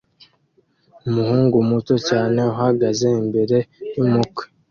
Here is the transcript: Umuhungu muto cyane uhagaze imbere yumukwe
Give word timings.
Umuhungu 1.09 1.55
muto 1.69 1.95
cyane 2.07 2.37
uhagaze 2.51 3.07
imbere 3.21 3.57
yumukwe 3.95 4.43